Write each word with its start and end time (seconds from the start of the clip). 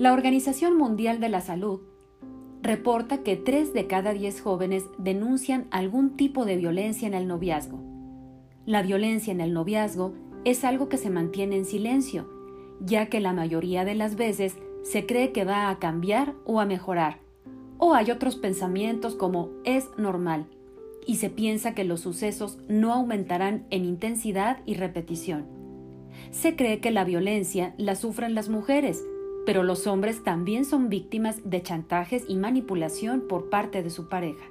La 0.00 0.14
Organización 0.14 0.78
Mundial 0.78 1.20
de 1.20 1.28
la 1.28 1.42
Salud 1.42 1.82
reporta 2.62 3.22
que 3.22 3.36
3 3.36 3.74
de 3.74 3.86
cada 3.86 4.14
10 4.14 4.40
jóvenes 4.40 4.84
denuncian 4.96 5.66
algún 5.70 6.16
tipo 6.16 6.46
de 6.46 6.56
violencia 6.56 7.06
en 7.06 7.12
el 7.12 7.28
noviazgo. 7.28 7.82
La 8.64 8.80
violencia 8.80 9.30
en 9.30 9.42
el 9.42 9.52
noviazgo 9.52 10.14
es 10.46 10.64
algo 10.64 10.88
que 10.88 10.96
se 10.96 11.10
mantiene 11.10 11.56
en 11.56 11.66
silencio, 11.66 12.30
ya 12.80 13.10
que 13.10 13.20
la 13.20 13.34
mayoría 13.34 13.84
de 13.84 13.94
las 13.94 14.16
veces 14.16 14.56
se 14.84 15.04
cree 15.04 15.32
que 15.32 15.44
va 15.44 15.68
a 15.68 15.78
cambiar 15.78 16.32
o 16.46 16.60
a 16.60 16.64
mejorar, 16.64 17.18
o 17.76 17.92
hay 17.92 18.10
otros 18.10 18.36
pensamientos 18.36 19.16
como 19.16 19.50
es 19.64 19.90
normal, 19.98 20.46
y 21.06 21.16
se 21.16 21.28
piensa 21.28 21.74
que 21.74 21.84
los 21.84 22.00
sucesos 22.00 22.58
no 22.70 22.94
aumentarán 22.94 23.66
en 23.68 23.84
intensidad 23.84 24.60
y 24.64 24.76
repetición. 24.76 25.44
Se 26.30 26.56
cree 26.56 26.80
que 26.80 26.90
la 26.90 27.04
violencia 27.04 27.74
la 27.76 27.96
sufren 27.96 28.34
las 28.34 28.48
mujeres, 28.48 29.04
pero 29.50 29.64
los 29.64 29.88
hombres 29.88 30.22
también 30.22 30.64
son 30.64 30.88
víctimas 30.88 31.40
de 31.42 31.60
chantajes 31.60 32.22
y 32.28 32.36
manipulación 32.36 33.22
por 33.22 33.50
parte 33.50 33.82
de 33.82 33.90
su 33.90 34.08
pareja. 34.08 34.44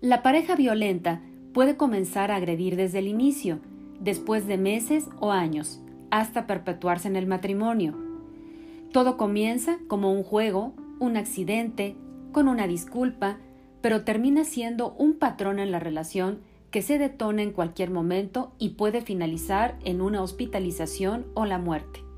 La 0.00 0.24
pareja 0.24 0.56
violenta 0.56 1.22
puede 1.54 1.76
comenzar 1.76 2.32
a 2.32 2.34
agredir 2.34 2.74
desde 2.74 2.98
el 2.98 3.06
inicio, 3.06 3.60
después 4.00 4.48
de 4.48 4.58
meses 4.58 5.08
o 5.20 5.30
años, 5.30 5.80
hasta 6.10 6.48
perpetuarse 6.48 7.06
en 7.06 7.14
el 7.14 7.28
matrimonio. 7.28 7.94
Todo 8.92 9.16
comienza 9.16 9.78
como 9.86 10.12
un 10.12 10.24
juego, 10.24 10.72
un 10.98 11.16
accidente, 11.16 11.94
con 12.32 12.48
una 12.48 12.66
disculpa, 12.66 13.38
pero 13.80 14.02
termina 14.02 14.42
siendo 14.42 14.92
un 14.94 15.14
patrón 15.14 15.60
en 15.60 15.70
la 15.70 15.78
relación 15.78 16.40
que 16.72 16.82
se 16.82 16.98
detona 16.98 17.42
en 17.42 17.52
cualquier 17.52 17.92
momento 17.92 18.50
y 18.58 18.70
puede 18.70 19.02
finalizar 19.02 19.78
en 19.84 20.00
una 20.00 20.20
hospitalización 20.20 21.26
o 21.34 21.46
la 21.46 21.58
muerte. 21.58 22.09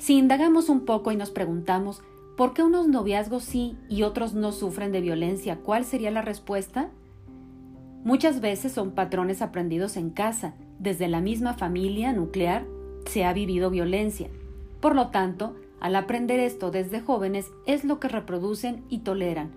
Si 0.00 0.16
indagamos 0.16 0.70
un 0.70 0.86
poco 0.86 1.12
y 1.12 1.16
nos 1.16 1.30
preguntamos 1.30 2.02
por 2.34 2.54
qué 2.54 2.62
unos 2.62 2.88
noviazgos 2.88 3.44
sí 3.44 3.76
y 3.90 4.02
otros 4.02 4.32
no 4.32 4.50
sufren 4.50 4.92
de 4.92 5.02
violencia, 5.02 5.58
¿cuál 5.58 5.84
sería 5.84 6.10
la 6.10 6.22
respuesta? 6.22 6.88
Muchas 8.02 8.40
veces 8.40 8.72
son 8.72 8.92
patrones 8.92 9.42
aprendidos 9.42 9.98
en 9.98 10.08
casa, 10.08 10.54
desde 10.78 11.06
la 11.06 11.20
misma 11.20 11.52
familia 11.52 12.14
nuclear 12.14 12.64
se 13.04 13.26
ha 13.26 13.34
vivido 13.34 13.68
violencia. 13.68 14.30
Por 14.80 14.94
lo 14.94 15.08
tanto, 15.08 15.54
al 15.80 15.94
aprender 15.94 16.40
esto 16.40 16.70
desde 16.70 17.02
jóvenes 17.02 17.50
es 17.66 17.84
lo 17.84 18.00
que 18.00 18.08
reproducen 18.08 18.84
y 18.88 19.00
toleran. 19.00 19.50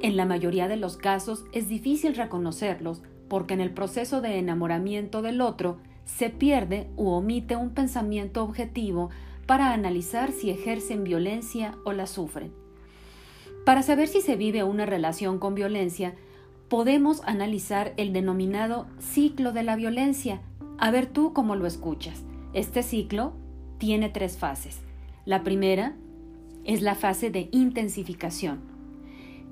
En 0.00 0.16
la 0.16 0.24
mayoría 0.24 0.66
de 0.66 0.78
los 0.78 0.96
casos 0.96 1.44
es 1.52 1.68
difícil 1.68 2.16
reconocerlos 2.16 3.02
porque 3.28 3.52
en 3.52 3.60
el 3.60 3.74
proceso 3.74 4.22
de 4.22 4.38
enamoramiento 4.38 5.20
del 5.20 5.42
otro 5.42 5.76
se 6.06 6.30
pierde 6.30 6.88
u 6.96 7.10
omite 7.10 7.54
un 7.54 7.70
pensamiento 7.74 8.42
objetivo 8.42 9.10
para 9.50 9.72
analizar 9.72 10.30
si 10.30 10.48
ejercen 10.50 11.02
violencia 11.02 11.76
o 11.84 11.92
la 11.92 12.06
sufren. 12.06 12.52
Para 13.66 13.82
saber 13.82 14.06
si 14.06 14.20
se 14.20 14.36
vive 14.36 14.62
una 14.62 14.86
relación 14.86 15.40
con 15.40 15.56
violencia, 15.56 16.14
podemos 16.68 17.20
analizar 17.24 17.92
el 17.96 18.12
denominado 18.12 18.86
ciclo 19.00 19.50
de 19.50 19.64
la 19.64 19.74
violencia. 19.74 20.40
A 20.78 20.92
ver 20.92 21.06
tú 21.06 21.32
cómo 21.32 21.56
lo 21.56 21.66
escuchas. 21.66 22.22
Este 22.52 22.84
ciclo 22.84 23.32
tiene 23.78 24.08
tres 24.08 24.38
fases. 24.38 24.82
La 25.24 25.42
primera 25.42 25.96
es 26.64 26.80
la 26.80 26.94
fase 26.94 27.32
de 27.32 27.48
intensificación. 27.50 28.60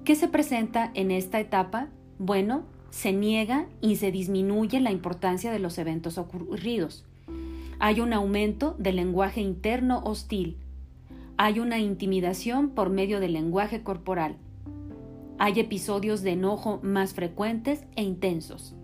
¿Qué 0.04 0.14
se 0.14 0.28
presenta 0.28 0.92
en 0.94 1.10
esta 1.10 1.40
etapa? 1.40 1.88
Bueno, 2.20 2.62
se 2.90 3.12
niega 3.12 3.66
y 3.80 3.96
se 3.96 4.12
disminuye 4.12 4.78
la 4.78 4.92
importancia 4.92 5.50
de 5.50 5.58
los 5.58 5.76
eventos 5.76 6.18
ocurridos. 6.18 7.04
Hay 7.80 8.00
un 8.00 8.12
aumento 8.12 8.74
del 8.78 8.96
lenguaje 8.96 9.40
interno 9.40 10.02
hostil. 10.04 10.58
Hay 11.36 11.60
una 11.60 11.78
intimidación 11.78 12.70
por 12.70 12.90
medio 12.90 13.20
del 13.20 13.34
lenguaje 13.34 13.84
corporal. 13.84 14.36
Hay 15.38 15.60
episodios 15.60 16.22
de 16.22 16.32
enojo 16.32 16.80
más 16.82 17.14
frecuentes 17.14 17.84
e 17.94 18.02
intensos. 18.02 18.74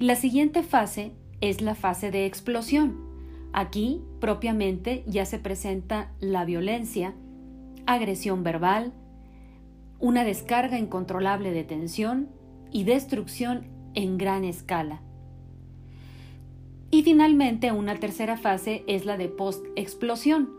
La 0.00 0.16
siguiente 0.16 0.64
fase 0.64 1.12
es 1.40 1.60
la 1.60 1.76
fase 1.76 2.10
de 2.10 2.26
explosión. 2.26 2.96
Aquí, 3.52 4.02
propiamente, 4.20 5.04
ya 5.06 5.24
se 5.24 5.38
presenta 5.38 6.10
la 6.18 6.44
violencia, 6.44 7.14
agresión 7.86 8.42
verbal, 8.42 8.92
una 10.00 10.24
descarga 10.24 10.78
incontrolable 10.78 11.52
de 11.52 11.62
tensión 11.62 12.28
y 12.72 12.82
destrucción 12.82 13.68
en 13.94 14.18
gran 14.18 14.42
escala. 14.42 15.00
Y 16.94 17.02
finalmente 17.02 17.72
una 17.72 17.98
tercera 17.98 18.36
fase 18.36 18.84
es 18.86 19.04
la 19.04 19.16
de 19.16 19.26
post-explosión, 19.26 20.50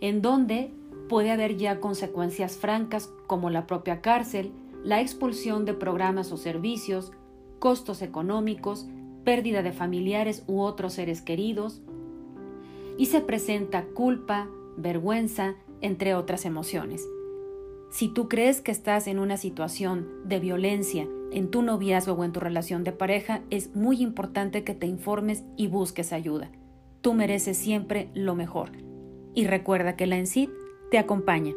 en 0.00 0.22
donde 0.22 0.70
puede 1.08 1.32
haber 1.32 1.56
ya 1.56 1.80
consecuencias 1.80 2.56
francas 2.56 3.12
como 3.26 3.50
la 3.50 3.66
propia 3.66 4.00
cárcel, 4.00 4.52
la 4.84 5.00
expulsión 5.00 5.64
de 5.64 5.74
programas 5.74 6.30
o 6.30 6.36
servicios, 6.36 7.10
costos 7.58 8.00
económicos, 8.00 8.86
pérdida 9.24 9.64
de 9.64 9.72
familiares 9.72 10.44
u 10.46 10.60
otros 10.60 10.92
seres 10.92 11.20
queridos, 11.20 11.82
y 12.96 13.06
se 13.06 13.20
presenta 13.20 13.86
culpa, 13.86 14.48
vergüenza, 14.76 15.56
entre 15.80 16.14
otras 16.14 16.44
emociones. 16.44 17.04
Si 17.90 18.06
tú 18.06 18.28
crees 18.28 18.60
que 18.60 18.70
estás 18.70 19.08
en 19.08 19.18
una 19.18 19.36
situación 19.36 20.06
de 20.26 20.38
violencia 20.38 21.08
en 21.32 21.50
tu 21.50 21.62
noviazgo 21.62 22.12
o 22.14 22.24
en 22.24 22.32
tu 22.32 22.40
relación 22.40 22.84
de 22.84 22.92
pareja, 22.92 23.42
es 23.50 23.74
muy 23.74 24.02
importante 24.02 24.64
que 24.64 24.74
te 24.74 24.86
informes 24.86 25.44
y 25.56 25.68
busques 25.68 26.12
ayuda. 26.12 26.50
Tú 27.00 27.14
mereces 27.14 27.56
siempre 27.56 28.08
lo 28.14 28.34
mejor. 28.34 28.70
Y 29.34 29.46
recuerda 29.46 29.96
que 29.96 30.06
la 30.06 30.16
ENCID 30.16 30.48
te 30.90 30.98
acompaña. 30.98 31.54